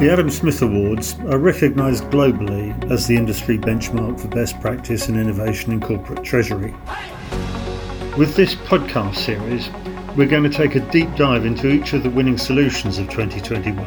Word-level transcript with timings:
The 0.00 0.10
Adam 0.10 0.30
Smith 0.30 0.62
Awards 0.62 1.14
are 1.28 1.36
recognised 1.36 2.04
globally 2.04 2.90
as 2.90 3.06
the 3.06 3.16
industry 3.16 3.58
benchmark 3.58 4.18
for 4.18 4.28
best 4.28 4.58
practice 4.58 5.08
and 5.08 5.20
innovation 5.20 5.74
in 5.74 5.80
corporate 5.82 6.24
treasury. 6.24 6.74
With 8.16 8.34
this 8.34 8.54
podcast 8.54 9.16
series, 9.16 9.68
we're 10.16 10.26
going 10.26 10.44
to 10.44 10.48
take 10.48 10.74
a 10.74 10.80
deep 10.90 11.14
dive 11.16 11.44
into 11.44 11.68
each 11.68 11.92
of 11.92 12.02
the 12.02 12.08
winning 12.08 12.38
solutions 12.38 12.96
of 12.96 13.10
2021 13.10 13.78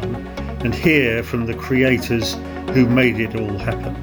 and 0.64 0.76
hear 0.76 1.24
from 1.24 1.48
the 1.48 1.56
creators 1.56 2.36
who 2.76 2.86
made 2.86 3.20
it 3.20 3.36
all 3.36 3.58
happen. 3.58 3.96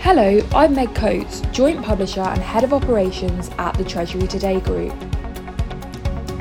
Hello, 0.00 0.40
I'm 0.54 0.74
Meg 0.74 0.94
Coates, 0.94 1.42
Joint 1.52 1.84
Publisher 1.84 2.22
and 2.22 2.40
Head 2.40 2.64
of 2.64 2.72
Operations 2.72 3.50
at 3.58 3.72
the 3.72 3.84
Treasury 3.84 4.26
Today 4.26 4.58
Group. 4.60 4.94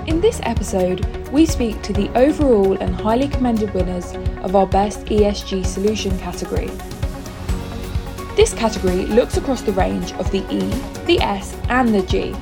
In 0.05 0.19
this 0.19 0.41
episode, 0.43 1.05
we 1.29 1.45
speak 1.45 1.81
to 1.83 1.93
the 1.93 2.09
overall 2.09 2.73
and 2.73 2.93
highly 2.93 3.29
commended 3.29 3.73
winners 3.73 4.13
of 4.43 4.53
our 4.53 4.67
Best 4.67 5.05
ESG 5.05 5.65
Solution 5.65 6.19
category. 6.19 6.69
This 8.35 8.53
category 8.53 9.05
looks 9.05 9.37
across 9.37 9.61
the 9.61 9.71
range 9.71 10.11
of 10.15 10.29
the 10.29 10.43
E, 10.53 10.59
the 11.05 11.21
S, 11.21 11.55
and 11.69 11.95
the 11.95 12.01
G. 12.01 12.35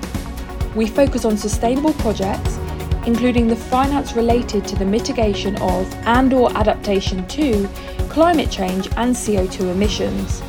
We 0.76 0.88
focus 0.88 1.24
on 1.24 1.38
sustainable 1.38 1.94
projects, 1.94 2.58
including 3.06 3.48
the 3.48 3.56
finance 3.56 4.14
related 4.14 4.66
to 4.66 4.76
the 4.76 4.86
mitigation 4.86 5.56
of 5.58 5.94
and 6.08 6.34
or 6.34 6.52
adaptation 6.58 7.28
to 7.28 7.70
climate 8.10 8.50
change 8.50 8.88
and 8.98 9.16
CO2 9.16 9.72
emissions, 9.72 10.42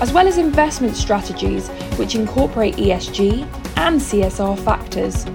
as 0.00 0.12
well 0.12 0.28
as 0.28 0.38
investment 0.38 0.96
strategies 0.96 1.66
which 1.98 2.14
incorporate 2.14 2.76
ESG 2.76 3.42
and 3.76 4.00
CSR 4.00 4.56
factors 4.60 5.26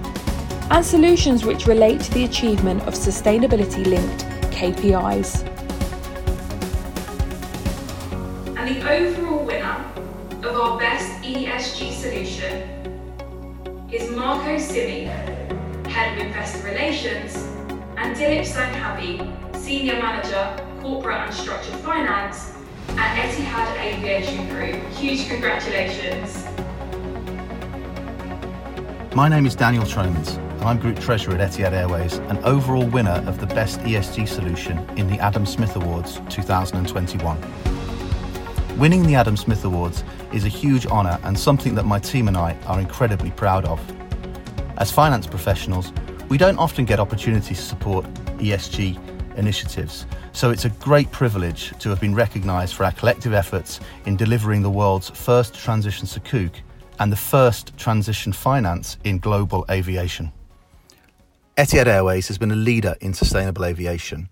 and 0.72 0.86
solutions 0.86 1.44
which 1.44 1.66
relate 1.66 2.00
to 2.00 2.10
the 2.12 2.24
achievement 2.24 2.80
of 2.84 2.94
sustainability 2.94 3.84
linked 3.84 4.24
KPIs. 4.50 5.46
And 8.56 8.74
the 8.74 8.90
overall 8.90 9.44
winner 9.44 9.84
of 10.42 10.56
our 10.56 10.78
best 10.78 11.22
ESG 11.22 11.92
solution 11.92 12.62
is 13.92 14.10
Marco 14.12 14.56
Simi, 14.56 15.04
Head 15.90 16.18
of 16.18 16.26
Investor 16.26 16.66
Relations, 16.66 17.36
and 17.98 18.16
Dilip 18.16 18.46
Sanghavi, 18.46 19.54
Senior 19.54 20.00
Manager, 20.00 20.56
Corporate 20.80 21.18
and 21.18 21.34
Structured 21.34 21.74
Finance 21.80 22.54
at 22.96 23.14
Etihad 23.18 23.76
Aviation 23.78 24.48
Group. 24.48 24.82
Huge 24.92 25.28
congratulations. 25.28 26.46
My 29.14 29.28
name 29.28 29.44
is 29.44 29.54
Daniel 29.54 29.84
Tromans 29.84 30.38
I'm 30.64 30.78
Group 30.78 31.00
Treasurer 31.00 31.34
at 31.34 31.50
Etihad 31.50 31.72
Airways 31.72 32.18
and 32.18 32.38
overall 32.44 32.86
winner 32.86 33.20
of 33.26 33.40
the 33.40 33.48
Best 33.48 33.80
ESG 33.80 34.28
Solution 34.28 34.78
in 34.96 35.08
the 35.08 35.18
Adam 35.18 35.44
Smith 35.44 35.74
Awards 35.74 36.20
2021. 36.28 38.78
Winning 38.78 39.02
the 39.02 39.16
Adam 39.16 39.36
Smith 39.36 39.64
Awards 39.64 40.04
is 40.32 40.44
a 40.44 40.48
huge 40.48 40.86
honour 40.86 41.18
and 41.24 41.36
something 41.36 41.74
that 41.74 41.84
my 41.84 41.98
team 41.98 42.28
and 42.28 42.36
I 42.36 42.56
are 42.66 42.78
incredibly 42.78 43.32
proud 43.32 43.64
of. 43.64 43.80
As 44.78 44.92
finance 44.92 45.26
professionals, 45.26 45.92
we 46.28 46.38
don't 46.38 46.58
often 46.58 46.84
get 46.84 47.00
opportunities 47.00 47.58
to 47.58 47.64
support 47.64 48.04
ESG 48.38 49.36
initiatives, 49.36 50.06
so 50.30 50.50
it's 50.50 50.64
a 50.64 50.70
great 50.70 51.10
privilege 51.10 51.76
to 51.80 51.88
have 51.88 52.00
been 52.00 52.14
recognised 52.14 52.74
for 52.74 52.84
our 52.84 52.92
collective 52.92 53.34
efforts 53.34 53.80
in 54.06 54.16
delivering 54.16 54.62
the 54.62 54.70
world's 54.70 55.10
first 55.10 55.56
transition 55.56 56.06
sukuk 56.06 56.54
and 57.00 57.10
the 57.10 57.16
first 57.16 57.76
transition 57.76 58.32
finance 58.32 58.96
in 59.02 59.18
global 59.18 59.66
aviation. 59.68 60.30
Etihad 61.62 61.86
Airways 61.86 62.26
has 62.26 62.38
been 62.38 62.50
a 62.50 62.56
leader 62.56 62.96
in 63.00 63.14
sustainable 63.14 63.64
aviation, 63.64 64.28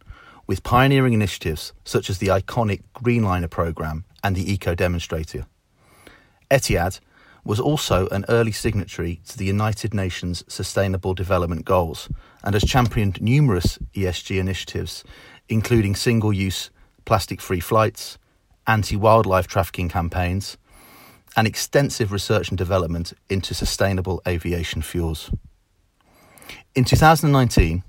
with 0.49 0.65
pioneering 0.65 1.13
initiatives 1.13 1.73
such 1.85 2.11
as 2.11 2.19
the 2.19 2.27
iconic 2.27 2.83
Greenliner 2.97 3.49
programme 3.49 4.05
and 4.25 4.35
the 4.35 4.53
Eco 4.53 4.75
Demonstrator. 4.75 5.47
Etihad 6.51 6.99
was 7.45 7.61
also 7.61 8.09
an 8.09 8.25
early 8.29 8.51
signatory 8.51 9.21
to 9.29 9.39
the 9.39 9.45
United 9.45 9.95
Nations 9.95 10.43
Sustainable 10.49 11.15
Development 11.15 11.65
Goals 11.65 12.09
and 12.43 12.57
has 12.57 12.65
championed 12.65 13.23
numerous 13.23 13.79
ESG 13.95 14.41
initiatives, 14.41 15.05
including 15.49 15.95
single 15.95 16.33
use 16.33 16.71
plastic 17.05 17.41
free 17.41 17.61
flights, 17.61 18.19
anti 18.67 18.97
wildlife 18.97 19.47
trafficking 19.47 19.89
campaigns, 19.89 20.57
and 21.37 21.47
extensive 21.47 22.11
research 22.11 22.49
and 22.49 22.59
development 22.59 23.13
into 23.29 23.55
sustainable 23.55 24.21
aviation 24.27 24.83
fuels. 24.83 25.31
In 26.73 26.85
2019, 26.85 27.83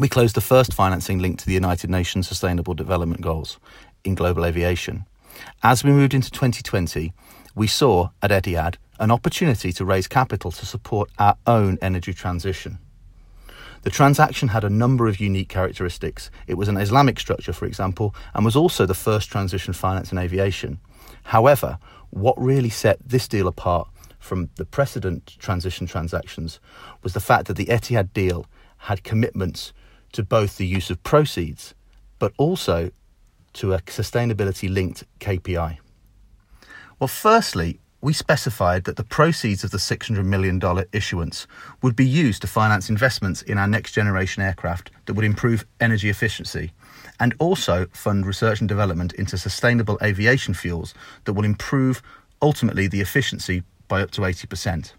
we 0.00 0.08
closed 0.08 0.34
the 0.34 0.40
first 0.40 0.74
financing 0.74 1.20
linked 1.20 1.38
to 1.40 1.46
the 1.46 1.52
United 1.52 1.88
Nations 1.88 2.26
Sustainable 2.26 2.74
Development 2.74 3.20
Goals 3.20 3.60
in 4.02 4.16
global 4.16 4.44
aviation. 4.44 5.04
As 5.62 5.84
we 5.84 5.92
moved 5.92 6.12
into 6.12 6.28
2020, 6.32 7.12
we 7.54 7.68
saw 7.68 8.08
at 8.20 8.32
Etihad 8.32 8.74
an 8.98 9.12
opportunity 9.12 9.72
to 9.74 9.84
raise 9.84 10.08
capital 10.08 10.50
to 10.50 10.66
support 10.66 11.10
our 11.20 11.36
own 11.46 11.78
energy 11.80 12.12
transition. 12.12 12.80
The 13.82 13.90
transaction 13.90 14.48
had 14.48 14.64
a 14.64 14.70
number 14.70 15.06
of 15.06 15.20
unique 15.20 15.48
characteristics. 15.48 16.28
It 16.48 16.54
was 16.54 16.66
an 16.66 16.78
Islamic 16.78 17.20
structure, 17.20 17.52
for 17.52 17.66
example, 17.66 18.16
and 18.34 18.44
was 18.44 18.56
also 18.56 18.84
the 18.84 18.94
first 18.94 19.30
transition 19.30 19.74
finance 19.74 20.10
in 20.10 20.18
aviation. 20.18 20.80
However, 21.22 21.78
what 22.10 22.34
really 22.36 22.68
set 22.68 22.98
this 23.06 23.28
deal 23.28 23.46
apart 23.46 23.88
from 24.22 24.48
the 24.56 24.64
precedent 24.64 25.36
transition 25.38 25.86
transactions 25.86 26.60
was 27.02 27.12
the 27.12 27.20
fact 27.20 27.46
that 27.48 27.56
the 27.56 27.66
Etihad 27.66 28.12
deal 28.12 28.46
had 28.78 29.04
commitments 29.04 29.72
to 30.12 30.22
both 30.22 30.56
the 30.56 30.66
use 30.66 30.90
of 30.90 31.02
proceeds 31.02 31.74
but 32.18 32.32
also 32.38 32.90
to 33.54 33.74
a 33.74 33.78
sustainability 33.80 34.72
linked 34.72 35.04
KPI. 35.18 35.78
Well, 36.98 37.08
firstly, 37.08 37.80
we 38.00 38.12
specified 38.12 38.84
that 38.84 38.96
the 38.96 39.04
proceeds 39.04 39.64
of 39.64 39.70
the 39.70 39.78
$600 39.78 40.24
million 40.24 40.60
issuance 40.92 41.46
would 41.82 41.94
be 41.96 42.06
used 42.06 42.42
to 42.42 42.48
finance 42.48 42.88
investments 42.88 43.42
in 43.42 43.58
our 43.58 43.68
next 43.68 43.92
generation 43.92 44.42
aircraft 44.42 44.90
that 45.06 45.14
would 45.14 45.24
improve 45.24 45.64
energy 45.80 46.08
efficiency 46.08 46.72
and 47.20 47.34
also 47.38 47.86
fund 47.92 48.26
research 48.26 48.60
and 48.60 48.68
development 48.68 49.12
into 49.14 49.36
sustainable 49.38 49.98
aviation 50.02 50.54
fuels 50.54 50.94
that 51.24 51.32
will 51.32 51.44
improve 51.44 52.02
ultimately 52.40 52.88
the 52.88 53.00
efficiency 53.00 53.62
by 53.92 54.00
up 54.00 54.10
to 54.10 54.22
80%. 54.22 54.94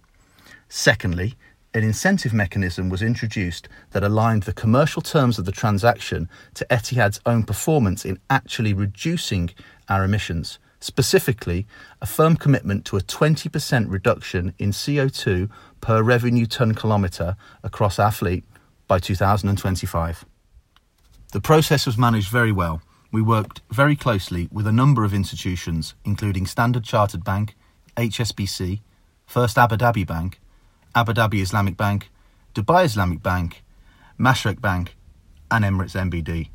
Secondly, 0.69 1.33
an 1.73 1.83
incentive 1.83 2.31
mechanism 2.31 2.89
was 2.89 3.01
introduced 3.01 3.67
that 3.89 4.03
aligned 4.03 4.43
the 4.43 4.53
commercial 4.53 5.01
terms 5.01 5.39
of 5.39 5.45
the 5.45 5.51
transaction 5.51 6.29
to 6.53 6.63
Etihad's 6.69 7.19
own 7.25 7.41
performance 7.41 8.05
in 8.05 8.19
actually 8.29 8.71
reducing 8.71 9.49
our 9.89 10.03
emissions. 10.03 10.59
Specifically, 10.79 11.65
a 12.03 12.05
firm 12.05 12.35
commitment 12.35 12.85
to 12.85 12.95
a 12.95 13.01
20% 13.01 13.89
reduction 13.89 14.53
in 14.59 14.69
CO2 14.69 15.49
per 15.81 16.03
revenue 16.03 16.45
tonne 16.45 16.75
kilometre 16.75 17.35
across 17.63 17.97
our 17.97 18.11
fleet 18.11 18.43
by 18.87 18.99
2025. 18.99 20.23
The 21.31 21.41
process 21.41 21.87
was 21.87 21.97
managed 21.97 22.29
very 22.29 22.51
well. 22.51 22.83
We 23.11 23.23
worked 23.23 23.61
very 23.71 23.95
closely 23.95 24.49
with 24.51 24.67
a 24.67 24.71
number 24.71 25.03
of 25.03 25.15
institutions, 25.15 25.95
including 26.05 26.45
Standard 26.45 26.83
Chartered 26.83 27.23
Bank, 27.23 27.55
HSBC, 27.97 28.81
First 29.25 29.57
Abu 29.57 29.75
Dhabi 29.75 30.05
Bank, 30.05 30.39
Abu 30.95 31.13
Dhabi 31.13 31.41
Islamic 31.41 31.77
Bank, 31.77 32.09
Dubai 32.53 32.85
Islamic 32.85 33.23
Bank, 33.23 33.63
Mashreq 34.19 34.61
Bank, 34.61 34.95
and 35.49 35.65
Emirates 35.65 35.95
NBD. 35.95 36.49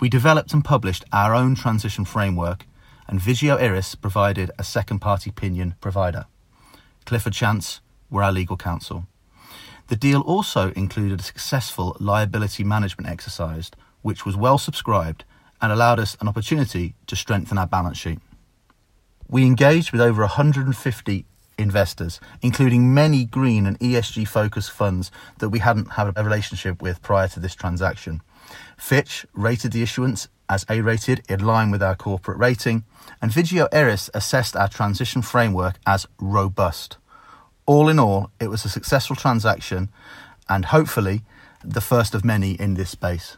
We 0.00 0.08
developed 0.08 0.52
and 0.52 0.64
published 0.64 1.04
our 1.12 1.34
own 1.34 1.54
transition 1.54 2.04
framework, 2.04 2.66
and 3.08 3.20
Vigeo 3.20 3.58
Eiris 3.60 4.00
provided 4.00 4.50
a 4.58 4.64
second 4.64 5.00
party 5.00 5.30
opinion 5.30 5.74
provider. 5.80 6.26
Clifford 7.04 7.32
Chance 7.32 7.80
were 8.10 8.22
our 8.22 8.32
legal 8.32 8.56
counsel. 8.56 9.06
The 9.88 9.96
deal 9.96 10.20
also 10.20 10.72
included 10.72 11.20
a 11.20 11.22
successful 11.22 11.96
liability 11.98 12.62
management 12.62 13.08
exercise, 13.08 13.70
which 14.02 14.26
was 14.26 14.36
well 14.36 14.58
subscribed 14.58 15.24
and 15.60 15.72
allowed 15.72 15.98
us 15.98 16.16
an 16.20 16.28
opportunity 16.28 16.94
to 17.06 17.16
strengthen 17.16 17.58
our 17.58 17.66
balance 17.66 17.98
sheet. 17.98 18.18
We 19.30 19.44
engaged 19.44 19.92
with 19.92 20.00
over 20.00 20.22
150 20.22 21.26
investors, 21.58 22.20
including 22.40 22.94
many 22.94 23.24
green 23.24 23.66
and 23.66 23.78
ESG 23.78 24.26
focused 24.26 24.70
funds 24.70 25.10
that 25.38 25.50
we 25.50 25.58
hadn't 25.58 25.92
had 25.92 26.12
a 26.16 26.24
relationship 26.24 26.80
with 26.80 27.02
prior 27.02 27.28
to 27.28 27.40
this 27.40 27.54
transaction. 27.54 28.22
Fitch 28.78 29.26
rated 29.34 29.72
the 29.72 29.82
issuance 29.82 30.28
as 30.48 30.64
A 30.70 30.80
rated 30.80 31.22
in 31.28 31.44
line 31.44 31.70
with 31.70 31.82
our 31.82 31.94
corporate 31.94 32.38
rating, 32.38 32.84
and 33.20 33.30
Vigeo 33.30 33.68
Eiris 33.70 34.08
assessed 34.14 34.56
our 34.56 34.68
transition 34.68 35.20
framework 35.20 35.78
as 35.86 36.06
robust. 36.18 36.96
All 37.66 37.90
in 37.90 37.98
all, 37.98 38.30
it 38.40 38.48
was 38.48 38.64
a 38.64 38.70
successful 38.70 39.14
transaction 39.14 39.90
and 40.48 40.66
hopefully 40.66 41.22
the 41.62 41.82
first 41.82 42.14
of 42.14 42.24
many 42.24 42.52
in 42.52 42.74
this 42.74 42.88
space. 42.88 43.36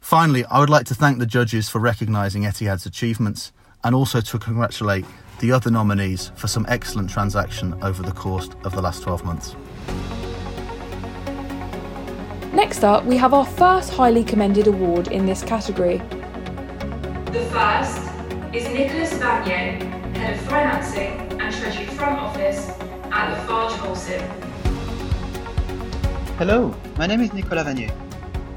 Finally, 0.00 0.46
I 0.46 0.60
would 0.60 0.70
like 0.70 0.86
to 0.86 0.94
thank 0.94 1.18
the 1.18 1.26
judges 1.26 1.68
for 1.68 1.78
recognising 1.78 2.44
Etihad's 2.44 2.86
achievements 2.86 3.52
and 3.84 3.94
also 3.94 4.20
to 4.20 4.38
congratulate 4.38 5.04
the 5.40 5.52
other 5.52 5.70
nominees 5.70 6.32
for 6.36 6.48
some 6.48 6.64
excellent 6.68 7.10
transaction 7.10 7.74
over 7.82 8.02
the 8.02 8.12
course 8.12 8.48
of 8.64 8.74
the 8.74 8.82
last 8.82 9.02
12 9.02 9.24
months. 9.24 9.56
Next 12.52 12.84
up, 12.84 13.04
we 13.04 13.16
have 13.16 13.34
our 13.34 13.44
first 13.44 13.90
highly 13.90 14.24
commended 14.24 14.66
award 14.66 15.08
in 15.08 15.26
this 15.26 15.42
category. 15.42 15.98
The 17.26 17.44
first 17.52 17.98
is 18.54 18.68
Nicholas 18.68 19.12
Vanier, 19.14 19.82
Head 20.16 20.34
of 20.34 20.40
Financing 20.46 21.40
and 21.40 21.54
Treasury 21.54 21.86
Front 21.86 22.20
Office 22.20 22.70
at 23.10 23.32
Lafarge 23.32 23.72
Holcim. 23.72 24.22
Hello, 26.38 26.74
my 26.96 27.06
name 27.06 27.20
is 27.20 27.32
Nicolas 27.32 27.66
Vanier. 27.66 27.92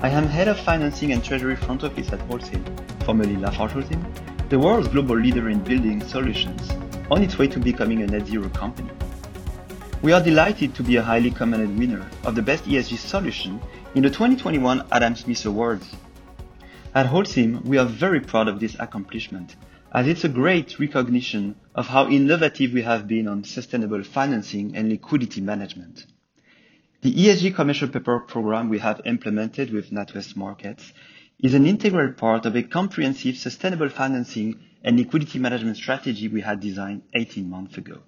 I 0.02 0.10
am 0.10 0.28
Head 0.28 0.48
of 0.48 0.60
Financing 0.60 1.12
and 1.12 1.24
Treasury 1.24 1.56
Front 1.56 1.84
Office 1.84 2.14
at 2.14 2.20
Holcim, 2.30 2.64
formerly 3.04 3.36
Lafarge 3.36 3.72
Holcim, 3.72 4.04
the 4.50 4.58
world's 4.58 4.88
global 4.88 5.18
leader 5.18 5.50
in 5.50 5.60
building 5.60 6.02
solutions, 6.08 6.72
on 7.12 7.22
its 7.22 7.38
way 7.38 7.48
to 7.50 7.60
becoming 7.60 8.02
a 8.02 8.08
net 8.08 8.26
zero 8.26 8.48
company. 8.50 8.90
We 10.02 10.14
are 10.14 10.24
delighted 10.24 10.74
to 10.76 10.84
be 10.84 10.96
a 10.96 11.02
highly 11.02 11.32
commended 11.32 11.78
winner 11.78 12.10
of 12.24 12.36
the 12.36 12.42
Best 12.42 12.64
ESG 12.64 12.98
Solution 12.98 13.60
in 13.94 14.04
the 14.04 14.10
2021 14.10 14.88
Adam 14.90 15.16
Smith 15.18 15.46
Awards. 15.46 15.94
At 16.96 17.08
Holcim, 17.08 17.66
we 17.66 17.78
are 17.78 17.86
very 17.86 18.22
proud 18.22 18.48
of 18.48 18.62
this 18.62 18.78
accomplishment, 18.80 19.58
as 19.94 20.08
it's 20.08 20.24
a 20.24 20.30
great 20.30 20.80
recognition 20.80 21.56
of 21.76 21.88
how 21.88 22.08
innovative 22.08 22.72
we 22.72 22.84
have 22.84 23.06
been 23.06 23.28
on 23.28 23.44
sustainable 23.44 24.04
financing 24.04 24.78
and 24.78 24.88
liquidity 24.88 25.42
management. 25.42 26.06
The 27.02 27.14
ESG 27.14 27.54
commercial 27.54 27.90
paper 27.90 28.22
program 28.22 28.70
we 28.70 28.80
have 28.80 29.02
implemented 29.04 29.74
with 29.74 29.92
NatWest 29.92 30.38
Markets 30.38 30.94
is 31.40 31.54
an 31.54 31.68
integral 31.68 32.14
part 32.14 32.46
of 32.46 32.56
a 32.56 32.64
comprehensive 32.64 33.38
sustainable 33.38 33.90
financing 33.90 34.60
and 34.84 34.98
liquidity 34.98 35.38
management 35.38 35.78
strategy 35.78 36.28
we 36.28 36.42
had 36.42 36.60
designed 36.60 37.04
18 37.14 37.48
months 37.48 37.78
ago. 37.78 38.00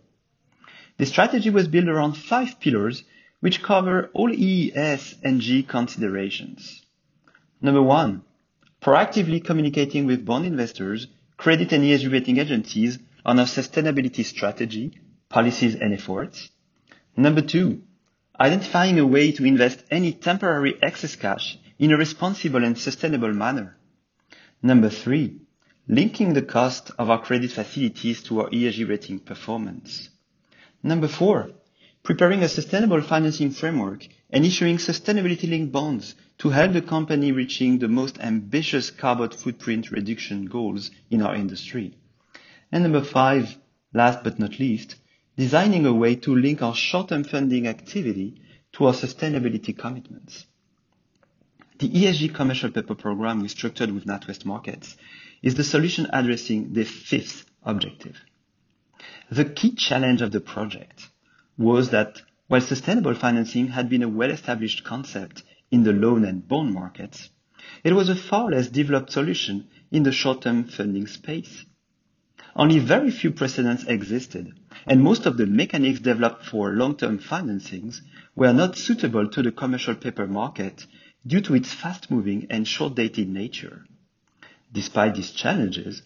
The 0.98 1.06
strategy 1.06 1.50
was 1.50 1.68
built 1.68 1.88
around 1.88 2.14
five 2.14 2.60
pillars 2.60 3.04
which 3.40 3.62
cover 3.62 4.10
all 4.14 4.32
ES 4.32 5.16
and 5.24 5.40
G 5.40 5.64
considerations. 5.64 6.82
Number 7.62 7.82
one, 7.82 8.24
proactively 8.82 9.44
communicating 9.44 10.08
with 10.08 10.26
bond 10.26 10.46
investors, 10.46 11.08
credit 11.38 11.72
and 11.72 11.84
ESG 11.84 12.12
rating 12.12 12.38
agencies 12.38 12.98
on 13.26 13.40
our 13.40 13.46
sustainability 13.46 14.26
strategy, 14.26 15.00
policies 15.30 15.76
and 15.76 15.94
efforts. 15.94 16.50
Number 17.16 17.42
two, 17.42 17.84
identifying 18.40 19.00
a 19.00 19.06
way 19.06 19.32
to 19.34 19.46
invest 19.46 19.84
any 19.92 20.14
temporary 20.14 20.78
excess 20.82 21.16
cash 21.16 21.58
in 21.80 21.94
a 21.94 21.98
responsible 21.98 22.64
and 22.64 22.78
sustainable 22.78 23.34
manner. 23.34 23.78
Number 24.62 24.90
three, 24.90 25.40
linking 25.88 26.34
the 26.34 26.42
cost 26.42 26.92
of 27.00 27.10
our 27.10 27.22
credit 27.22 27.52
facilities 27.52 28.22
to 28.24 28.42
our 28.42 28.50
ESG 28.50 28.88
rating 28.88 29.20
performance. 29.20 30.10
Number 30.84 31.08
four, 31.08 31.52
preparing 32.04 32.44
a 32.44 32.50
sustainable 32.50 33.02
financing 33.02 33.52
framework 33.52 34.06
and 34.30 34.46
issuing 34.46 34.78
sustainability-linked 34.78 35.72
bonds 35.72 36.16
to 36.40 36.50
help 36.50 36.74
the 36.74 36.82
company 36.82 37.32
reaching 37.32 37.80
the 37.80 37.88
most 37.88 38.20
ambitious 38.20 38.92
carbon 38.92 39.30
footprint 39.30 39.90
reduction 39.90 40.46
goals 40.46 40.92
in 41.10 41.22
our 41.22 41.36
industry. 41.36 41.96
And 42.72 42.84
number 42.84 43.04
five, 43.04 43.58
last 43.94 44.24
but 44.24 44.38
not 44.38 44.60
least, 44.60 44.96
designing 45.38 45.86
a 45.86 45.94
way 45.94 46.16
to 46.16 46.36
link 46.36 46.62
our 46.62 46.76
short-term 46.76 47.24
funding 47.24 47.68
activity 47.68 48.42
to 48.74 48.88
our 48.88 48.94
sustainability 48.94 49.78
commitments. 49.78 50.46
The 51.80 51.90
ESG 51.90 52.36
commercial 52.36 52.72
paper 52.72 52.94
program 52.94 53.40
we 53.40 53.48
structured 53.48 53.92
with 53.92 54.04
NatWest 54.04 54.44
Markets 54.44 54.98
is 55.42 55.56
the 55.56 55.64
solution 55.64 56.08
addressing 56.12 56.74
the 56.74 56.84
fifth 56.84 57.46
objective. 57.64 58.18
The 59.32 59.46
key 59.46 59.76
challenge 59.76 60.22
of 60.22 60.34
the 60.34 60.42
project 60.42 61.08
was 61.58 61.92
that 61.92 62.22
while 62.48 62.60
sustainable 62.60 63.14
financing 63.14 63.70
had 63.70 63.88
been 63.88 64.04
a 64.04 64.10
well-established 64.10 64.84
concept 64.84 65.44
in 65.72 65.84
the 65.84 65.94
loan 65.94 66.26
and 66.26 66.46
bond 66.46 66.74
markets, 66.74 67.30
it 67.86 67.94
was 67.94 68.10
a 68.10 68.16
far 68.16 68.52
less 68.52 68.68
developed 68.68 69.14
solution 69.14 69.70
in 69.90 70.04
the 70.04 70.12
short-term 70.12 70.66
funding 70.66 71.08
space. 71.08 71.64
Only 72.58 72.80
very 72.80 73.10
few 73.10 73.32
precedents 73.32 73.86
existed, 73.86 74.52
and 74.86 75.02
most 75.02 75.26
of 75.26 75.38
the 75.38 75.46
mechanics 75.46 76.02
developed 76.02 76.46
for 76.46 76.72
long-term 76.72 77.20
financings 77.20 78.02
were 78.36 78.52
not 78.52 78.78
suitable 78.78 79.30
to 79.30 79.42
the 79.42 79.54
commercial 79.54 79.96
paper 79.96 80.28
market 80.28 80.86
due 81.26 81.42
to 81.42 81.56
its 81.56 81.74
fast-moving 81.74 82.48
and 82.50 82.68
short-dated 82.68 83.28
nature. 83.28 83.86
Despite 84.72 85.16
these 85.16 85.32
challenges, 85.32 86.02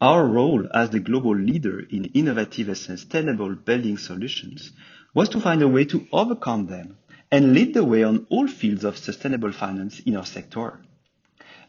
our 0.00 0.26
role 0.26 0.68
as 0.72 0.90
the 0.90 1.00
global 1.00 1.36
leader 1.36 1.80
in 1.80 2.06
innovative 2.06 2.68
and 2.68 2.78
sustainable 2.78 3.54
building 3.54 3.98
solutions 3.98 4.72
was 5.14 5.28
to 5.30 5.40
find 5.40 5.62
a 5.62 5.68
way 5.68 5.84
to 5.86 6.06
overcome 6.12 6.66
them 6.66 6.96
and 7.30 7.52
lead 7.52 7.74
the 7.74 7.84
way 7.84 8.04
on 8.04 8.26
all 8.30 8.46
fields 8.46 8.84
of 8.84 8.96
sustainable 8.96 9.52
finance 9.52 10.00
in 10.00 10.16
our 10.16 10.26
sector. 10.26 10.80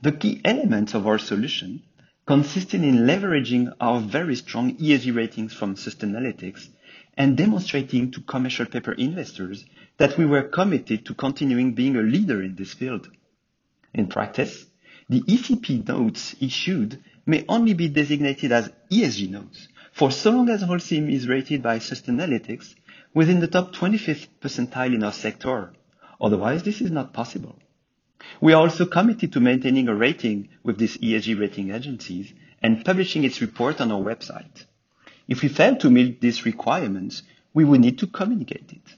The 0.01 0.11
key 0.11 0.41
elements 0.45 0.93
of 0.93 1.07
our 1.07 1.19
solution 1.19 1.83
consisted 2.25 2.83
in 2.83 3.07
leveraging 3.07 3.73
our 3.79 3.99
very 3.99 4.35
strong 4.35 4.77
ESG 4.77 5.15
ratings 5.15 5.53
from 5.53 5.75
Sustainalytics 5.75 6.67
and 7.19 7.35
demonstrating 7.35 8.09
to 8.11 8.21
commercial 8.21 8.65
paper 8.65 8.93
investors 8.93 9.65
that 9.97 10.17
we 10.17 10.25
were 10.25 10.43
committed 10.43 11.05
to 11.05 11.13
continuing 11.13 11.73
being 11.73 11.97
a 11.97 12.01
leader 12.01 12.41
in 12.41 12.55
this 12.55 12.73
field. 12.73 13.09
In 13.93 14.07
practice, 14.07 14.65
the 15.09 15.21
ECP 15.21 15.85
notes 15.85 16.33
issued 16.39 17.03
may 17.25 17.43
only 17.49 17.73
be 17.73 17.89
designated 17.89 18.53
as 18.53 18.71
ESG 18.89 19.29
notes 19.29 19.67
for 19.91 20.11
so 20.11 20.31
long 20.31 20.49
as 20.49 20.63
Holcim 20.63 21.11
is 21.11 21.27
rated 21.27 21.61
by 21.61 21.79
Sustainalytics 21.79 22.73
within 23.13 23.41
the 23.41 23.47
top 23.47 23.75
25th 23.75 24.27
percentile 24.39 24.95
in 24.95 25.03
our 25.03 25.11
sector. 25.11 25.73
Otherwise, 26.21 26.63
this 26.63 26.79
is 26.79 26.89
not 26.89 27.11
possible. 27.11 27.59
We 28.39 28.53
are 28.53 28.61
also 28.61 28.85
committed 28.85 29.33
to 29.33 29.41
maintaining 29.41 29.89
a 29.89 29.95
rating 29.95 30.49
with 30.63 30.77
these 30.77 30.97
ESG 30.97 31.37
rating 31.37 31.71
agencies 31.71 32.31
and 32.61 32.85
publishing 32.85 33.25
its 33.25 33.41
report 33.41 33.81
on 33.81 33.91
our 33.91 34.01
website. 34.01 34.65
If 35.29 35.43
we 35.43 35.47
fail 35.47 35.75
to 35.77 35.91
meet 35.91 36.21
these 36.21 36.43
requirements, 36.43 37.21
we 37.53 37.63
will 37.63 37.79
need 37.79 37.99
to 37.99 38.07
communicate 38.07 38.73
it. 38.73 38.95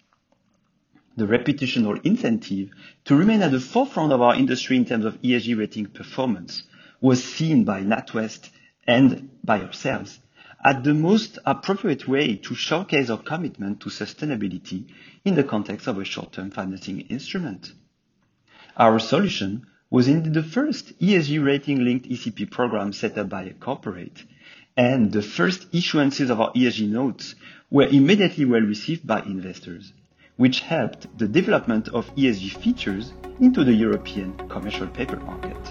The 1.18 1.26
reputational 1.26 2.04
incentive 2.06 2.70
to 3.06 3.16
remain 3.18 3.42
at 3.42 3.52
the 3.52 3.60
forefront 3.60 4.14
of 4.14 4.22
our 4.22 4.34
industry 4.34 4.78
in 4.78 4.86
terms 4.86 5.04
of 5.04 5.22
ESG 5.22 5.60
rating 5.60 5.88
performance 5.88 6.64
was 7.02 7.22
seen 7.22 7.66
by 7.66 7.82
NatWest 7.82 8.50
and 8.88 9.30
by 9.44 9.60
ourselves 9.62 10.20
as 10.64 10.82
the 10.84 10.94
most 10.94 11.38
appropriate 11.46 12.08
way 12.08 12.38
to 12.38 12.56
showcase 12.56 13.10
our 13.10 13.22
commitment 13.22 13.82
to 13.82 13.90
sustainability 13.90 14.86
in 15.26 15.36
the 15.36 15.44
context 15.44 15.88
of 15.88 15.98
a 15.98 16.06
short-term 16.06 16.52
financing 16.52 17.02
instrument. 17.02 17.74
Our 18.78 19.00
solution 19.00 19.66
was 19.90 20.08
indeed 20.08 20.34
the 20.34 20.44
first 20.44 20.98
ESG 21.00 21.44
rating-linked 21.44 22.08
ECP 22.08 22.50
program 22.50 22.94
set 22.94 23.18
up 23.18 23.28
by 23.28 23.44
a 23.44 23.54
corporate, 23.54 24.24
and 24.82 25.12
the 25.12 25.22
first 25.22 25.72
issuances 25.72 26.32
of 26.32 26.42
our 26.42 26.52
ESG 26.54 26.90
notes 26.90 27.36
were 27.70 27.86
immediately 27.86 28.46
well 28.46 28.62
received 28.62 29.06
by 29.06 29.22
investors, 29.22 29.94
which 30.38 30.62
helped 30.62 31.06
the 31.20 31.28
development 31.28 31.88
of 31.90 32.10
ESG 32.16 32.58
features 32.64 33.14
into 33.40 33.64
the 33.64 33.74
European 33.74 34.36
commercial 34.50 34.88
paper 34.88 35.18
market. 35.18 35.62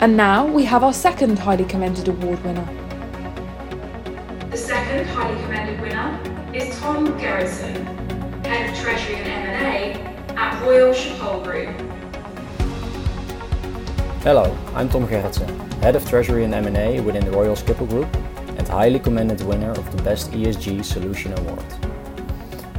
And 0.00 0.16
now 0.16 0.46
we 0.46 0.64
have 0.64 0.82
our 0.82 0.94
second 0.94 1.38
highly 1.38 1.66
commended 1.66 2.08
award 2.08 2.42
winner. 2.42 2.66
The 4.50 4.56
second 4.56 5.06
highly 5.08 5.38
commended 5.42 5.78
winner 5.82 6.08
is 6.54 6.74
Tom 6.78 7.06
Gerritsen, 7.18 7.76
Head 8.46 8.70
of 8.70 8.78
Treasury 8.78 9.16
and 9.16 9.28
M&A 9.28 10.36
at 10.38 10.62
Royal 10.62 10.94
Schiphol 10.94 11.44
Group. 11.44 11.99
Hello, 14.22 14.54
I'm 14.74 14.90
Tom 14.90 15.08
Gerritsen, 15.08 15.48
Head 15.80 15.96
of 15.96 16.06
Treasury 16.06 16.44
and 16.44 16.52
M&A 16.52 17.00
within 17.00 17.24
the 17.24 17.30
Royal 17.30 17.56
Schiphol 17.56 17.88
Group 17.88 18.14
and 18.58 18.68
highly 18.68 18.98
commended 18.98 19.40
winner 19.40 19.70
of 19.70 19.90
the 19.96 20.02
Best 20.02 20.30
ESG 20.32 20.84
Solution 20.84 21.32
Award. 21.38 21.64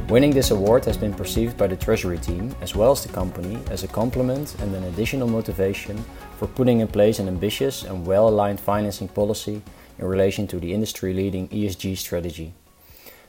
Winning 0.08 0.30
this 0.30 0.52
award 0.52 0.84
has 0.84 0.96
been 0.96 1.12
perceived 1.12 1.56
by 1.56 1.66
the 1.66 1.74
Treasury 1.74 2.18
team 2.18 2.54
as 2.60 2.76
well 2.76 2.92
as 2.92 3.02
the 3.02 3.12
company 3.12 3.58
as 3.70 3.82
a 3.82 3.88
compliment 3.88 4.54
and 4.60 4.72
an 4.72 4.84
additional 4.84 5.26
motivation 5.26 5.98
for 6.38 6.46
putting 6.46 6.78
in 6.78 6.86
place 6.86 7.18
an 7.18 7.26
ambitious 7.26 7.82
and 7.82 8.06
well 8.06 8.28
aligned 8.28 8.60
financing 8.60 9.08
policy 9.08 9.62
in 9.98 10.04
relation 10.04 10.46
to 10.46 10.60
the 10.60 10.72
industry 10.72 11.12
leading 11.12 11.48
ESG 11.48 11.98
strategy. 11.98 12.54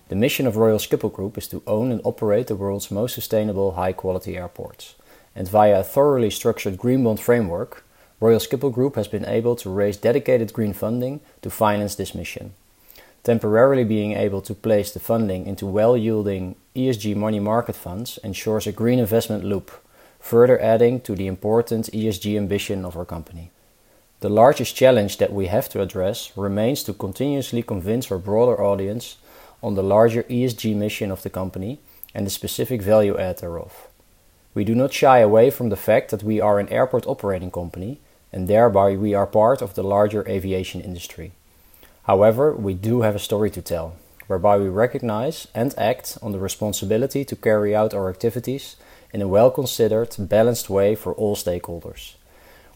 The 0.09 0.15
mission 0.15 0.45
of 0.45 0.55
Royal 0.55 0.77
Schiphol 0.77 1.11
Group 1.11 1.35
is 1.39 1.47
to 1.47 1.63
own 1.65 1.91
and 1.91 2.01
operate 2.03 2.45
the 2.45 2.55
world's 2.55 2.91
most 2.91 3.15
sustainable 3.15 3.71
high 3.71 3.93
quality 3.93 4.37
airports. 4.37 4.93
And 5.35 5.49
via 5.49 5.79
a 5.79 5.83
thoroughly 5.83 6.29
structured 6.29 6.77
green 6.77 7.03
bond 7.03 7.19
framework, 7.19 7.83
Royal 8.23 8.39
Schiphol 8.39 8.71
Group 8.71 8.95
has 8.95 9.09
been 9.09 9.25
able 9.25 9.57
to 9.57 9.69
raise 9.69 9.97
dedicated 9.97 10.53
green 10.53 10.71
funding 10.71 11.19
to 11.41 11.49
finance 11.49 11.95
this 11.95 12.15
mission 12.15 12.53
temporarily 13.23 13.83
being 13.83 14.13
able 14.13 14.41
to 14.41 14.53
place 14.53 14.91
the 14.91 14.99
funding 14.99 15.45
into 15.45 15.65
well 15.65 15.95
yielding 15.97 16.55
ESG 16.75 17.15
money 17.15 17.39
market 17.39 17.75
funds 17.75 18.19
ensures 18.23 18.67
a 18.67 18.71
green 18.71 18.99
investment 18.99 19.43
loop, 19.43 19.71
further 20.19 20.59
adding 20.61 20.99
to 21.01 21.15
the 21.15 21.27
important 21.27 21.89
ESG 21.91 22.37
ambition 22.37 22.85
of 22.85 22.97
our 22.97 23.05
company. 23.05 23.51
The 24.19 24.29
largest 24.29 24.75
challenge 24.75 25.17
that 25.17 25.33
we 25.33 25.47
have 25.47 25.69
to 25.69 25.81
address 25.81 26.31
remains 26.37 26.83
to 26.83 26.93
continuously 26.93 27.61
convince 27.61 28.11
our 28.11 28.17
broader 28.17 28.61
audience 28.61 29.17
on 29.61 29.75
the 29.75 29.83
larger 29.83 30.23
ESG 30.23 30.75
mission 30.75 31.11
of 31.11 31.23
the 31.23 31.29
company 31.29 31.79
and 32.13 32.25
the 32.25 32.37
specific 32.39 32.81
value 32.81 33.17
add 33.17 33.39
thereof. 33.39 33.87
We 34.53 34.63
do 34.63 34.75
not 34.75 34.93
shy 34.93 35.19
away 35.19 35.49
from 35.49 35.69
the 35.69 35.83
fact 35.87 36.11
that 36.11 36.23
we 36.23 36.39
are 36.39 36.59
an 36.59 36.69
airport 36.69 37.07
operating 37.07 37.51
company 37.51 37.99
and 38.33 38.47
thereby 38.47 38.95
we 38.95 39.13
are 39.13 39.27
part 39.27 39.61
of 39.61 39.75
the 39.75 39.83
larger 39.83 40.27
aviation 40.27 40.81
industry. 40.81 41.31
However, 42.03 42.53
we 42.53 42.73
do 42.73 43.01
have 43.01 43.15
a 43.15 43.19
story 43.19 43.49
to 43.51 43.61
tell, 43.61 43.95
whereby 44.27 44.57
we 44.57 44.67
recognize 44.67 45.47
and 45.53 45.73
act 45.77 46.17
on 46.21 46.31
the 46.33 46.39
responsibility 46.39 47.23
to 47.23 47.35
carry 47.35 47.75
out 47.75 47.93
our 47.93 48.09
activities 48.09 48.75
in 49.13 49.21
a 49.21 49.27
well 49.27 49.51
considered, 49.51 50.15
balanced 50.17 50.69
way 50.69 50.95
for 50.95 51.13
all 51.13 51.35
stakeholders. 51.35 52.15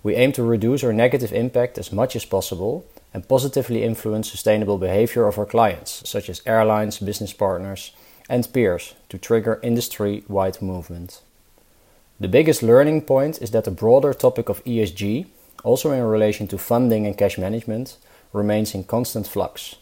We 0.04 0.16
aim 0.16 0.32
to 0.34 0.44
reduce 0.44 0.84
our 0.84 0.94
negative 0.94 1.34
impact 1.34 1.78
as 1.78 1.92
much 1.92 2.16
as 2.16 2.24
possible 2.24 2.86
and 3.14 3.28
positively 3.28 3.84
influence 3.84 4.30
sustainable 4.30 4.78
behavior 4.78 5.28
of 5.28 5.40
our 5.40 5.46
clients, 5.46 6.08
such 6.08 6.30
as 6.30 6.42
airlines, 6.46 7.00
business 7.00 7.34
partners, 7.34 7.92
and 8.30 8.48
peers, 8.54 8.94
to 9.10 9.18
trigger 9.18 9.60
industry 9.64 10.24
wide 10.28 10.62
movement. 10.62 11.22
The 12.20 12.28
biggest 12.28 12.62
learning 12.64 13.02
point 13.02 13.42
is 13.42 13.52
that 13.52 13.64
the 13.64 13.72
broader 13.72 14.14
topic 14.14 14.50
of 14.50 14.64
ESG, 14.66 15.26
also 15.64 15.92
in 15.92 16.04
relation 16.04 16.48
to 16.48 16.58
funding 16.58 17.06
and 17.06 17.18
cash 17.18 17.38
management, 17.38 17.98
remains 18.34 18.74
in 18.74 18.84
constant 18.84 19.28
flux. 19.28 19.76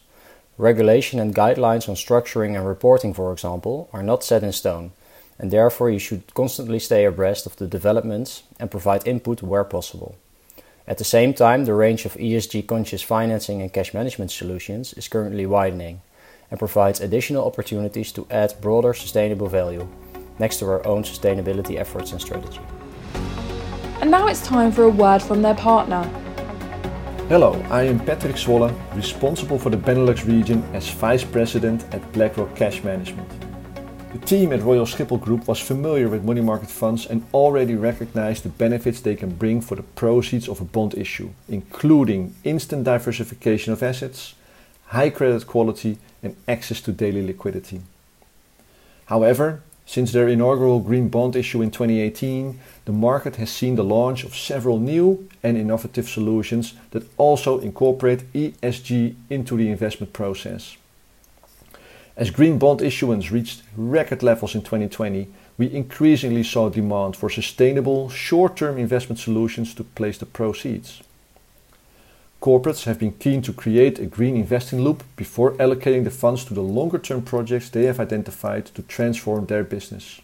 Regulation 0.58 1.20
and 1.20 1.34
guidelines 1.34 1.88
on 1.88 1.94
structuring 1.94 2.56
and 2.56 2.66
reporting, 2.66 3.12
for 3.12 3.32
example, 3.32 3.88
are 3.92 4.02
not 4.02 4.24
set 4.24 4.42
in 4.42 4.52
stone, 4.52 4.92
and 5.38 5.50
therefore 5.50 5.90
you 5.90 5.98
should 5.98 6.32
constantly 6.34 6.78
stay 6.78 7.04
abreast 7.04 7.46
of 7.46 7.56
the 7.56 7.66
developments 7.66 8.42
and 8.58 8.70
provide 8.70 9.06
input 9.06 9.42
where 9.42 9.64
possible. 9.64 10.16
At 10.88 10.98
the 10.98 11.04
same 11.04 11.34
time, 11.34 11.64
the 11.64 11.74
range 11.74 12.06
of 12.06 12.14
ESG 12.14 12.66
conscious 12.66 13.02
financing 13.02 13.60
and 13.60 13.72
cash 13.72 13.92
management 13.92 14.30
solutions 14.30 14.92
is 14.94 15.08
currently 15.08 15.44
widening 15.44 16.00
and 16.50 16.58
provides 16.58 17.00
additional 17.00 17.44
opportunities 17.44 18.12
to 18.12 18.26
add 18.30 18.54
broader 18.60 18.94
sustainable 18.94 19.48
value 19.48 19.88
next 20.38 20.58
to 20.58 20.66
our 20.66 20.86
own 20.86 21.02
sustainability 21.02 21.76
efforts 21.76 22.12
and 22.12 22.20
strategy. 22.20 22.60
And 24.06 24.12
now 24.12 24.28
it's 24.28 24.46
time 24.46 24.70
for 24.70 24.84
a 24.84 24.88
word 24.88 25.20
from 25.20 25.42
their 25.42 25.56
partner. 25.56 26.04
Hello, 27.28 27.60
I 27.70 27.82
am 27.82 27.98
Patrick 27.98 28.36
Zwolle, 28.36 28.72
responsible 28.94 29.58
for 29.58 29.68
the 29.70 29.76
Benelux 29.76 30.24
region 30.24 30.62
as 30.74 30.88
Vice 30.88 31.24
President 31.24 31.82
at 31.92 32.12
BlackRock 32.12 32.54
Cash 32.54 32.84
Management. 32.84 33.28
The 34.12 34.24
team 34.24 34.52
at 34.52 34.62
Royal 34.62 34.86
Schiphol 34.86 35.20
Group 35.20 35.48
was 35.48 35.58
familiar 35.58 36.08
with 36.08 36.22
money 36.22 36.40
market 36.40 36.70
funds 36.70 37.04
and 37.06 37.26
already 37.34 37.74
recognized 37.74 38.44
the 38.44 38.48
benefits 38.48 39.00
they 39.00 39.16
can 39.16 39.34
bring 39.34 39.60
for 39.60 39.74
the 39.74 39.82
proceeds 39.82 40.48
of 40.48 40.60
a 40.60 40.64
bond 40.64 40.94
issue, 40.94 41.30
including 41.48 42.36
instant 42.44 42.84
diversification 42.84 43.72
of 43.72 43.82
assets, 43.82 44.36
high 44.84 45.10
credit 45.10 45.48
quality, 45.48 45.98
and 46.22 46.36
access 46.46 46.80
to 46.82 46.92
daily 46.92 47.26
liquidity. 47.26 47.80
However, 49.06 49.62
since 49.86 50.10
their 50.10 50.26
inaugural 50.26 50.80
green 50.80 51.08
bond 51.08 51.36
issue 51.36 51.62
in 51.62 51.70
2018, 51.70 52.58
the 52.84 52.92
market 52.92 53.36
has 53.36 53.50
seen 53.50 53.76
the 53.76 53.84
launch 53.84 54.24
of 54.24 54.36
several 54.36 54.80
new 54.80 55.28
and 55.44 55.56
innovative 55.56 56.08
solutions 56.08 56.74
that 56.90 57.08
also 57.16 57.60
incorporate 57.60 58.30
ESG 58.32 59.14
into 59.30 59.56
the 59.56 59.70
investment 59.70 60.12
process. 60.12 60.76
As 62.16 62.30
green 62.30 62.58
bond 62.58 62.82
issuance 62.82 63.30
reached 63.30 63.62
record 63.76 64.22
levels 64.22 64.54
in 64.56 64.62
2020, 64.62 65.28
we 65.56 65.72
increasingly 65.72 66.42
saw 66.42 66.68
demand 66.68 67.14
for 67.14 67.30
sustainable, 67.30 68.08
short 68.08 68.56
term 68.56 68.78
investment 68.78 69.20
solutions 69.20 69.72
to 69.74 69.84
place 69.84 70.18
the 70.18 70.26
proceeds. 70.26 71.02
Corporates 72.46 72.84
have 72.84 73.00
been 73.00 73.10
keen 73.10 73.42
to 73.42 73.52
create 73.52 73.98
a 73.98 74.06
green 74.06 74.36
investing 74.36 74.80
loop 74.80 75.02
before 75.16 75.54
allocating 75.54 76.04
the 76.04 76.12
funds 76.12 76.44
to 76.44 76.54
the 76.54 76.60
longer 76.60 76.96
term 76.96 77.20
projects 77.22 77.68
they 77.68 77.86
have 77.86 77.98
identified 77.98 78.66
to 78.66 78.82
transform 78.82 79.46
their 79.46 79.64
business. 79.64 80.20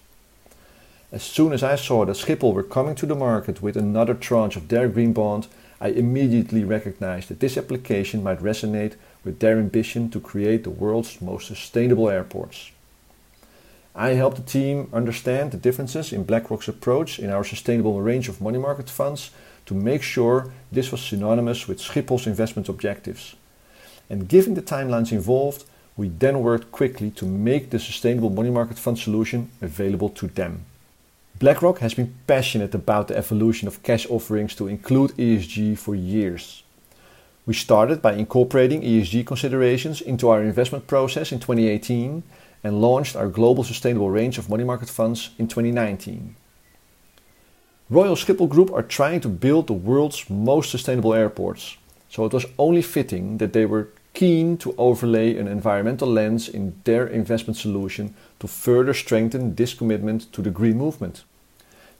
As 1.11 1.25
soon 1.25 1.53
as 1.53 1.65
I 1.65 1.75
saw 1.75 2.05
that 2.05 2.17
Schiphol 2.17 2.55
were 2.55 2.63
coming 2.63 2.95
to 2.95 3.07
the 3.07 3.17
market 3.17 3.61
with 3.61 3.77
another 3.77 4.15
tranche 4.15 4.55
of 4.55 4.69
their 4.69 4.87
green 4.87 5.13
bond, 5.13 5.49
I 5.81 5.89
immediately 5.89 6.63
recognized 6.63 7.29
that 7.29 7.41
this 7.41 7.57
application 7.57 8.23
might 8.23 8.39
resonate 8.39 8.95
with 9.25 9.41
their 9.41 9.59
ambition 9.59 10.09
to 10.11 10.21
create 10.21 10.63
the 10.63 10.71
world's 10.71 11.21
most 11.21 11.49
sustainable 11.49 12.09
airports. 12.09 12.71
I 13.97 14.11
helped 14.11 14.37
the 14.37 14.43
team 14.45 14.89
understand 14.93 15.51
the 15.51 15.57
differences 15.57 16.13
in 16.13 16.23
BlackRock's 16.23 16.69
approach 16.69 17.19
in 17.19 17.31
our 17.31 17.43
sustainable 17.43 18.01
range 18.01 18.29
of 18.29 18.41
money 18.41 18.59
market 18.61 18.89
funds 18.89 19.33
to 19.73 19.79
make 19.79 20.03
sure 20.03 20.53
this 20.71 20.93
was 20.93 21.01
synonymous 21.01 21.67
with 21.67 21.81
Schiphol's 21.81 22.27
investment 22.27 22.69
objectives. 22.69 23.35
And 24.11 24.29
given 24.29 24.55
the 24.55 24.63
timelines 24.63 25.13
involved, 25.13 25.65
we 25.97 26.09
then 26.09 26.41
worked 26.41 26.73
quickly 26.73 27.11
to 27.13 27.27
make 27.27 27.71
the 27.71 27.79
sustainable 27.79 28.31
money 28.31 28.51
market 28.51 28.79
fund 28.79 28.99
solution 28.99 29.51
available 29.61 30.11
to 30.11 30.27
them. 30.27 30.65
BlackRock 31.39 31.79
has 31.79 31.95
been 31.95 32.15
passionate 32.27 32.75
about 32.75 33.09
the 33.09 33.17
evolution 33.17 33.67
of 33.67 33.83
cash 33.83 34.07
offerings 34.11 34.55
to 34.57 34.69
include 34.69 35.11
ESG 35.17 35.79
for 35.79 35.95
years. 35.95 36.63
We 37.47 37.55
started 37.55 38.01
by 38.01 38.15
incorporating 38.15 38.83
ESG 38.83 39.27
considerations 39.27 40.01
into 40.01 40.29
our 40.29 40.43
investment 40.43 40.87
process 40.87 41.33
in 41.33 41.41
2018 41.41 42.23
and 42.63 42.81
launched 42.81 43.17
our 43.17 43.29
global 43.29 43.65
sustainable 43.65 44.11
range 44.11 44.39
of 44.39 44.49
money 44.49 44.65
market 44.65 44.89
funds 44.89 45.31
in 45.39 45.49
2019. 45.49 46.37
Royal 47.93 48.17
Schiphol 48.17 48.49
Group 48.49 48.73
are 48.73 48.83
trying 48.83 49.21
to 49.21 49.29
build 49.29 49.67
the 49.67 49.75
world's 49.75 50.31
most 50.31 50.71
sustainable 50.71 51.13
airports, 51.13 51.77
so 52.09 52.25
it 52.25 52.33
was 52.33 52.47
only 52.59 52.81
fitting 52.81 53.37
that 53.37 53.53
they 53.53 53.67
were 53.67 53.91
keen 54.15 54.57
to 54.57 54.75
overlay 54.79 55.37
an 55.37 55.47
environmental 55.47 56.09
lens 56.09 56.49
in 56.49 56.75
their 56.85 57.07
investment 57.07 57.59
solution 57.59 58.15
to 58.41 58.49
further 58.49 58.95
strengthen 58.95 59.57
this 59.57 59.75
commitment 59.75 60.33
to 60.33 60.41
the 60.41 60.49
green 60.49 60.79
movement. 60.79 61.23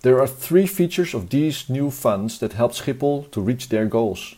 There 0.01 0.19
are 0.19 0.27
three 0.27 0.67
features 0.67 1.13
of 1.13 1.29
these 1.29 1.69
new 1.69 1.91
funds 1.91 2.39
that 2.39 2.55
help 2.55 2.73
Schiphol 2.73 3.31
to 3.31 3.43
reach 3.43 3.69
their 3.69 3.85
goals. 3.85 4.37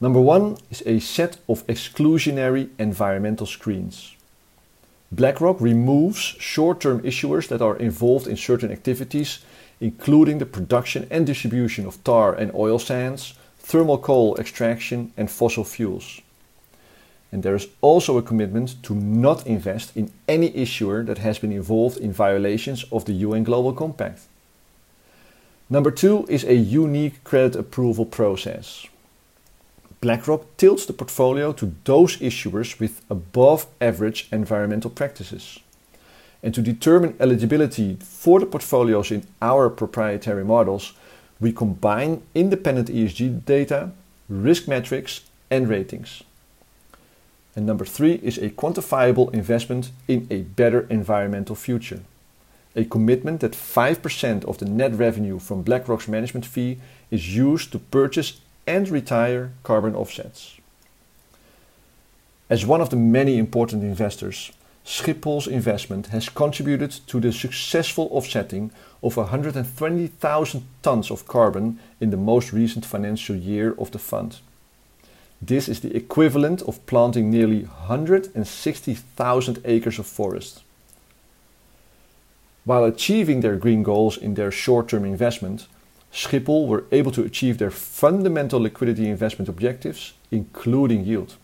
Number 0.00 0.20
one 0.20 0.56
is 0.68 0.82
a 0.84 0.98
set 0.98 1.36
of 1.48 1.64
exclusionary 1.68 2.70
environmental 2.76 3.46
screens. 3.46 4.16
BlackRock 5.12 5.60
removes 5.60 6.18
short 6.18 6.80
term 6.80 7.02
issuers 7.02 7.46
that 7.48 7.62
are 7.62 7.76
involved 7.76 8.26
in 8.26 8.36
certain 8.36 8.72
activities 8.72 9.38
including 9.80 10.38
the 10.38 10.46
production 10.46 11.06
and 11.10 11.26
distribution 11.26 11.86
of 11.86 12.02
tar 12.04 12.34
and 12.34 12.54
oil 12.54 12.78
sands, 12.78 13.34
thermal 13.58 13.98
coal 13.98 14.36
extraction, 14.36 15.12
and 15.16 15.30
fossil 15.30 15.64
fuels. 15.64 16.20
And 17.32 17.42
there 17.42 17.54
is 17.54 17.68
also 17.80 18.18
a 18.18 18.22
commitment 18.22 18.82
to 18.82 18.94
not 18.94 19.46
invest 19.46 19.96
in 19.96 20.10
any 20.28 20.54
issuer 20.54 21.04
that 21.04 21.18
has 21.18 21.38
been 21.38 21.52
involved 21.52 21.96
in 21.98 22.12
violations 22.12 22.84
of 22.90 23.04
the 23.04 23.12
UN 23.12 23.44
Global 23.44 23.72
Compact. 23.72 24.20
Number 25.68 25.92
two 25.92 26.26
is 26.28 26.44
a 26.44 26.54
unique 26.54 27.22
credit 27.22 27.54
approval 27.54 28.04
process. 28.04 28.86
BlackRock 30.00 30.56
tilts 30.56 30.86
the 30.86 30.92
portfolio 30.92 31.52
to 31.52 31.72
those 31.84 32.16
issuers 32.16 32.80
with 32.80 33.02
above 33.08 33.66
average 33.80 34.28
environmental 34.32 34.90
practices 34.90 35.60
and 36.42 36.54
to 36.54 36.62
determine 36.62 37.16
eligibility 37.20 37.96
for 38.00 38.40
the 38.40 38.46
portfolios 38.46 39.10
in 39.10 39.26
our 39.42 39.68
proprietary 39.68 40.44
models, 40.44 40.92
we 41.40 41.52
combine 41.52 42.22
independent 42.34 42.88
ESG 42.88 43.44
data, 43.44 43.90
risk 44.28 44.68
metrics, 44.68 45.22
and 45.50 45.68
ratings. 45.68 46.22
And 47.56 47.66
number 47.66 47.84
three 47.84 48.14
is 48.22 48.38
a 48.38 48.50
quantifiable 48.50 49.32
investment 49.34 49.90
in 50.06 50.26
a 50.30 50.42
better 50.42 50.86
environmental 50.88 51.56
future. 51.56 52.00
A 52.76 52.84
commitment 52.84 53.40
that 53.40 53.52
5% 53.52 54.44
of 54.44 54.58
the 54.58 54.64
net 54.64 54.94
revenue 54.94 55.38
from 55.40 55.62
BlackRock's 55.62 56.06
management 56.06 56.46
fee 56.46 56.78
is 57.10 57.34
used 57.36 57.72
to 57.72 57.78
purchase 57.78 58.40
and 58.66 58.88
retire 58.88 59.52
carbon 59.64 59.96
offsets. 59.96 60.56
As 62.48 62.64
one 62.64 62.80
of 62.80 62.90
the 62.90 62.96
many 62.96 63.38
important 63.38 63.82
investors, 63.82 64.52
Schiphol's 64.84 65.46
investment 65.46 66.08
has 66.08 66.28
contributed 66.28 66.90
to 67.06 67.20
the 67.20 67.32
successful 67.32 68.08
offsetting 68.10 68.70
of 69.02 69.16
120,000 69.16 70.64
tons 70.82 71.10
of 71.10 71.26
carbon 71.28 71.78
in 72.00 72.10
the 72.10 72.16
most 72.16 72.52
recent 72.52 72.84
financial 72.84 73.36
year 73.36 73.74
of 73.78 73.90
the 73.90 73.98
fund. 73.98 74.38
This 75.42 75.68
is 75.68 75.80
the 75.80 75.96
equivalent 75.96 76.60
of 76.62 76.84
planting 76.86 77.30
nearly 77.30 77.62
160,000 77.62 79.58
acres 79.64 79.98
of 79.98 80.06
forest. 80.06 80.62
While 82.64 82.84
achieving 82.84 83.40
their 83.40 83.56
green 83.56 83.82
goals 83.82 84.18
in 84.18 84.34
their 84.34 84.50
short 84.50 84.88
term 84.88 85.04
investment, 85.04 85.66
Schiphol 86.12 86.66
were 86.66 86.84
able 86.92 87.12
to 87.12 87.22
achieve 87.24 87.56
their 87.58 87.70
fundamental 87.70 88.60
liquidity 88.60 89.08
investment 89.08 89.48
objectives, 89.48 90.12
including 90.30 91.04
yield. 91.04 91.36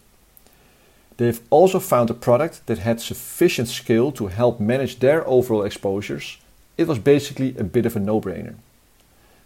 They've 1.16 1.40
also 1.48 1.80
found 1.80 2.10
a 2.10 2.14
product 2.14 2.66
that 2.66 2.78
had 2.78 3.00
sufficient 3.00 3.68
scale 3.68 4.12
to 4.12 4.26
help 4.26 4.60
manage 4.60 4.98
their 4.98 5.26
overall 5.26 5.62
exposures. 5.62 6.36
It 6.76 6.86
was 6.86 6.98
basically 6.98 7.56
a 7.56 7.64
bit 7.64 7.86
of 7.86 7.96
a 7.96 8.00
no 8.00 8.20
brainer. 8.20 8.54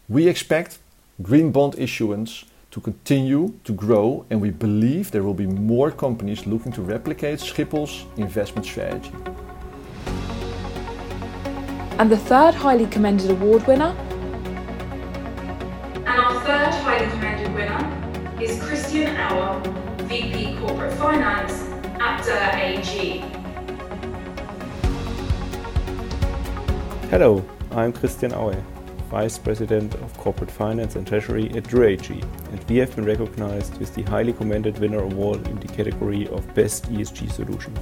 We 0.08 0.26
expect 0.26 0.78
green 1.22 1.52
bond 1.52 1.76
issuance 1.78 2.44
to 2.72 2.80
continue 2.80 3.54
to 3.64 3.72
grow, 3.72 4.24
and 4.30 4.40
we 4.40 4.50
believe 4.50 5.10
there 5.10 5.22
will 5.22 5.34
be 5.34 5.46
more 5.46 5.92
companies 5.92 6.46
looking 6.46 6.72
to 6.72 6.82
replicate 6.82 7.38
Schiphol's 7.38 8.04
investment 8.16 8.66
strategy. 8.66 9.12
And 11.98 12.10
the 12.10 12.16
third 12.16 12.54
highly 12.54 12.86
commended 12.86 13.30
award 13.30 13.66
winner? 13.66 13.94
Hello, 27.10 27.44
I'm 27.72 27.92
Christian 27.92 28.32
Auer, 28.32 28.62
Vice 29.10 29.36
President 29.36 29.92
of 29.96 30.16
Corporate 30.16 30.48
Finance 30.48 30.94
and 30.94 31.04
Treasury 31.04 31.46
at 31.56 31.64
Dürr 31.64 31.88
AG, 31.88 32.08
and 32.12 32.64
we 32.68 32.76
have 32.76 32.94
been 32.94 33.04
recognized 33.04 33.76
with 33.78 33.92
the 33.96 34.02
highly 34.02 34.32
commended 34.32 34.78
winner 34.78 35.00
award 35.00 35.44
in 35.48 35.58
the 35.58 35.66
category 35.66 36.28
of 36.28 36.54
Best 36.54 36.84
ESG 36.84 37.32
Solution. 37.32 37.76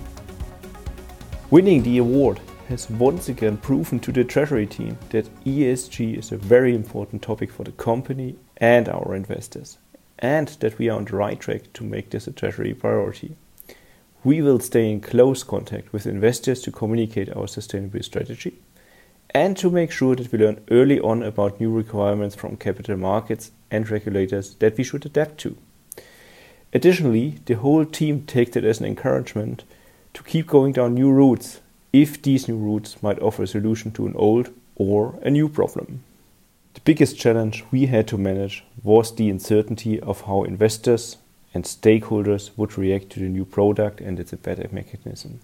Winning 1.50 1.82
the 1.82 1.98
award 1.98 2.40
has 2.70 2.88
once 2.88 3.28
again 3.28 3.58
proven 3.58 4.00
to 4.00 4.12
the 4.12 4.24
Treasury 4.24 4.66
team 4.66 4.96
that 5.10 5.28
ESG 5.44 6.16
is 6.16 6.32
a 6.32 6.38
very 6.38 6.74
important 6.74 7.20
topic 7.20 7.52
for 7.52 7.64
the 7.64 7.72
company 7.72 8.34
and 8.56 8.88
our 8.88 9.14
investors, 9.14 9.76
and 10.20 10.48
that 10.60 10.78
we 10.78 10.88
are 10.88 10.96
on 10.96 11.04
the 11.04 11.14
right 11.14 11.38
track 11.38 11.70
to 11.74 11.84
make 11.84 12.08
this 12.08 12.26
a 12.28 12.32
Treasury 12.32 12.72
priority. 12.72 13.36
We 14.24 14.40
will 14.40 14.58
stay 14.58 14.90
in 14.90 15.02
close 15.02 15.44
contact 15.44 15.92
with 15.92 16.06
investors 16.06 16.62
to 16.62 16.72
communicate 16.72 17.28
our 17.28 17.44
sustainability 17.44 18.04
strategy 18.04 18.58
and 19.30 19.56
to 19.56 19.70
make 19.70 19.90
sure 19.90 20.16
that 20.16 20.32
we 20.32 20.38
learn 20.38 20.60
early 20.70 20.98
on 21.00 21.22
about 21.22 21.60
new 21.60 21.70
requirements 21.70 22.34
from 22.34 22.56
capital 22.56 22.96
markets 22.96 23.50
and 23.70 23.90
regulators 23.90 24.54
that 24.56 24.76
we 24.76 24.84
should 24.84 25.04
adapt 25.04 25.38
to. 25.38 25.56
Additionally, 26.72 27.38
the 27.46 27.54
whole 27.54 27.84
team 27.84 28.24
takes 28.26 28.56
it 28.56 28.64
as 28.64 28.80
an 28.80 28.86
encouragement 28.86 29.64
to 30.14 30.22
keep 30.22 30.46
going 30.46 30.72
down 30.72 30.94
new 30.94 31.10
routes 31.10 31.60
if 31.92 32.20
these 32.20 32.48
new 32.48 32.56
routes 32.56 33.02
might 33.02 33.20
offer 33.20 33.42
a 33.42 33.46
solution 33.46 33.90
to 33.92 34.06
an 34.06 34.14
old 34.16 34.50
or 34.76 35.18
a 35.22 35.30
new 35.30 35.48
problem. 35.48 36.04
The 36.74 36.80
biggest 36.80 37.18
challenge 37.18 37.64
we 37.70 37.86
had 37.86 38.06
to 38.08 38.18
manage 38.18 38.64
was 38.82 39.14
the 39.14 39.28
uncertainty 39.28 39.98
of 40.00 40.22
how 40.22 40.44
investors 40.44 41.16
and 41.54 41.64
stakeholders 41.64 42.50
would 42.56 42.76
react 42.76 43.10
to 43.10 43.20
the 43.20 43.28
new 43.28 43.44
product 43.44 44.00
and 44.00 44.20
its 44.20 44.32
embedded 44.32 44.72
mechanism. 44.72 45.40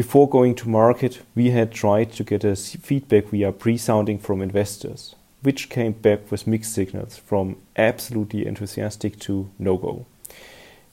Before 0.00 0.30
going 0.30 0.54
to 0.54 0.68
market, 0.70 1.20
we 1.34 1.50
had 1.50 1.72
tried 1.72 2.10
to 2.12 2.24
get 2.24 2.42
a 2.42 2.56
feedback 2.56 3.26
via 3.26 3.52
pre-sounding 3.52 4.18
from 4.18 4.40
investors, 4.40 5.14
which 5.42 5.68
came 5.68 5.92
back 5.92 6.30
with 6.30 6.46
mixed 6.46 6.72
signals 6.72 7.18
from 7.18 7.56
absolutely 7.76 8.46
enthusiastic 8.46 9.18
to 9.18 9.50
no-go. 9.58 10.06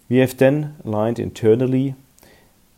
We 0.10 0.18
have 0.18 0.36
then 0.36 0.76
aligned 0.84 1.20
internally 1.20 1.96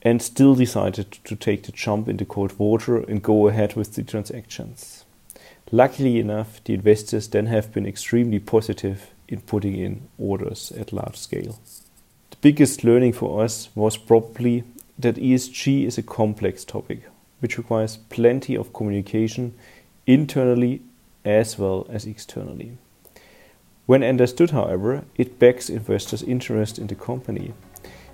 and 0.03 0.21
still 0.21 0.53
decided 0.53 1.13
to 1.23 1.35
take 1.35 1.63
the 1.63 1.71
jump 1.71 2.07
into 2.07 2.25
cold 2.25 2.59
water 2.59 2.97
and 2.97 3.23
go 3.23 3.47
ahead 3.47 3.75
with 3.75 3.95
the 3.95 4.03
transactions. 4.03 5.05
Luckily 5.71 6.19
enough, 6.19 6.63
the 6.63 6.75
investors 6.75 7.27
then 7.27 7.47
have 7.47 7.73
been 7.73 7.87
extremely 7.87 8.37
positive 8.37 9.09
in 9.27 9.41
putting 9.41 9.75
in 9.75 10.07
orders 10.19 10.71
at 10.73 10.93
large 10.93 11.17
scale. 11.17 11.59
The 12.29 12.37
biggest 12.39 12.83
learning 12.83 13.13
for 13.13 13.43
us 13.43 13.69
was 13.73 13.97
probably 13.97 14.63
that 14.99 15.15
ESG 15.15 15.85
is 15.85 15.97
a 15.97 16.03
complex 16.03 16.65
topic, 16.65 17.03
which 17.39 17.57
requires 17.57 17.97
plenty 18.09 18.55
of 18.55 18.73
communication 18.73 19.53
internally 20.05 20.81
as 21.23 21.57
well 21.57 21.87
as 21.89 22.05
externally. 22.05 22.77
When 23.85 24.03
understood, 24.03 24.51
however, 24.51 25.05
it 25.15 25.39
backs 25.39 25.69
investors' 25.69 26.21
interest 26.21 26.77
in 26.77 26.87
the 26.87 26.95
company. 26.95 27.53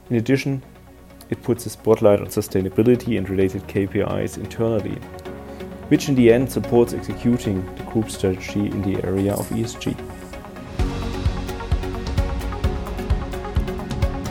In 0.10 0.16
addition, 0.16 0.64
it 1.30 1.42
puts 1.42 1.66
a 1.66 1.70
spotlight 1.70 2.22
on 2.22 2.28
sustainability 2.28 3.18
and 3.18 3.28
related 3.30 3.68
KPIs 3.68 4.38
internally, 4.38 4.96
which 5.90 6.08
in 6.08 6.16
the 6.16 6.32
end 6.32 6.52
supports 6.52 6.94
executing 6.94 7.66
the 7.76 7.84
group 7.84 8.12
strategy 8.12 8.68
in 8.68 8.82
the 8.84 9.04
area 9.04 9.34
of 9.34 9.50
ESG. 9.50 10.15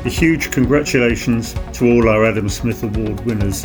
A 0.04 0.10
huge 0.10 0.50
congratulations 0.50 1.54
to 1.72 1.90
all 1.90 2.10
our 2.10 2.26
Adam 2.26 2.50
Smith 2.50 2.82
Award 2.82 3.24
winners. 3.24 3.64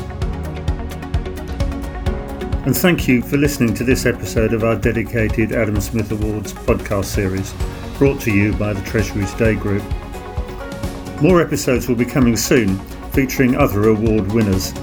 And 2.66 2.74
thank 2.74 3.10
you 3.10 3.22
for 3.22 3.36
listening 3.36 3.74
to 3.74 3.84
this 3.84 4.06
episode 4.06 4.54
of 4.54 4.64
our 4.64 4.78
dedicated 4.78 5.52
Adam 5.52 5.82
Smith 5.82 6.10
Awards 6.14 6.54
podcast 6.54 7.06
series, 7.06 7.54
brought 7.98 8.22
to 8.22 8.32
you 8.32 8.54
by 8.54 8.72
the 8.72 8.82
Treasury 8.84 9.26
Today 9.26 9.56
Group. 9.56 9.84
More 11.22 11.42
episodes 11.42 11.90
will 11.90 11.98
be 11.98 12.06
coming 12.06 12.38
soon 12.38 12.80
featuring 13.12 13.58
other 13.58 13.90
award 13.90 14.32
winners. 14.32 14.74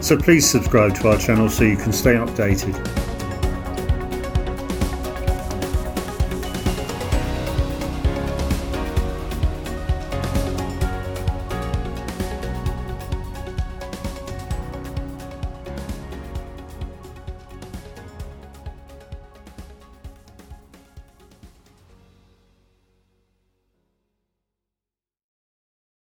So 0.00 0.16
please 0.16 0.50
subscribe 0.50 0.96
to 0.96 1.10
our 1.10 1.16
channel 1.16 1.48
so 1.48 1.62
you 1.62 1.76
can 1.76 1.92
stay 1.92 2.14
updated. 2.14 3.03